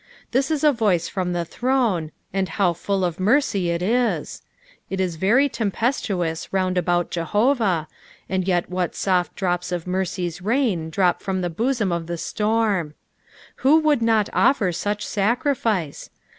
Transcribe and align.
This 0.31 0.49
is 0.49 0.63
a 0.63 0.71
voice 0.71 1.07
from 1.07 1.31
the 1.33 1.45
throne, 1.45 2.11
and 2.33 2.49
how 2.49 2.73
full 2.73 3.05
of 3.05 3.19
mercy 3.19 3.69
it 3.69 3.83
is 3.83 4.41
I 4.89 4.95
It 4.95 4.99
is 4.99 5.15
very 5.15 5.47
tempestuous 5.47 6.51
round 6.51 6.75
about 6.75 7.11
Jehovah, 7.11 7.87
and 8.27 8.47
yet 8.47 8.67
what 8.67 8.95
soft 8.95 9.35
drops 9.35 9.71
of 9.71 9.85
mercy's 9.85 10.41
rain 10.41 10.89
drop 10.89 11.21
from 11.21 11.41
the 11.41 11.51
boflom 11.51 11.91
of 11.95 12.07
the 12.07 12.17
storm 12.17 12.95
I 12.97 13.21
Who 13.57 13.79
would 13.81 14.01
not 14.01 14.27
offer 14.33 14.71
such 14.71 15.05
sacrifice 15.05 16.09